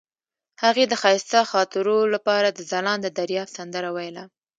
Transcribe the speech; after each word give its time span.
هغې 0.63 0.83
د 0.87 0.93
ښایسته 1.01 1.39
خاطرو 1.51 1.97
لپاره 2.13 2.47
د 2.51 2.59
ځلانده 2.71 3.09
دریاب 3.19 3.47
سندره 3.57 3.89
ویله. 3.95 4.23